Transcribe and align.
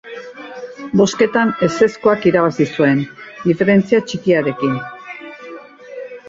Bozketan 1.01 1.51
ezezkoak 1.67 2.25
irabazi 2.31 2.67
zuen, 2.77 3.03
diferentzia 3.45 4.01
txikiarekin. 4.13 4.75